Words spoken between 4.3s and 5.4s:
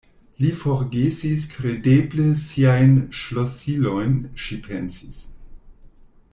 ŝi pensis.